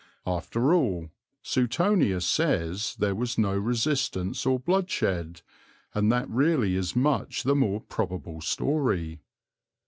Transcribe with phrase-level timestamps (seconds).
[0.25, 1.11] After all,
[1.43, 5.43] Suetonius says there was no resistance or bloodshed,
[5.93, 9.21] and that really is much the more probable story.